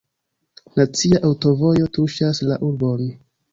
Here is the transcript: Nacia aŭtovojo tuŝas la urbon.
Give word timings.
Nacia 0.79 1.19
aŭtovojo 1.29 1.91
tuŝas 1.99 2.43
la 2.51 2.61
urbon. 2.73 3.09